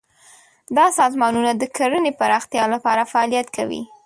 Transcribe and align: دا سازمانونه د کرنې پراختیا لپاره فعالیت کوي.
دا 0.77 0.85
سازمانونه 0.99 1.51
د 1.55 1.63
کرنې 1.77 2.11
پراختیا 2.19 2.63
لپاره 2.73 3.09
فعالیت 3.11 3.47
کوي. 3.57 3.81